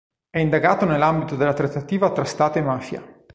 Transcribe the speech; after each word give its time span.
È 0.31 0.39
indagato 0.39 0.85
nell'ambito 0.85 1.35
della 1.35 1.53
trattativa 1.53 2.11
tra 2.11 2.23
Stato 2.23 2.57
e 2.57 2.61
mafia. 2.63 3.23